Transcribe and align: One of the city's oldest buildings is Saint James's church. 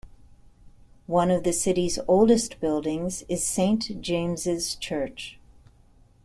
One 1.05 1.29
of 1.29 1.43
the 1.43 1.53
city's 1.53 1.99
oldest 2.07 2.59
buildings 2.59 3.23
is 3.29 3.45
Saint 3.45 4.01
James's 4.01 4.73
church. 4.73 5.37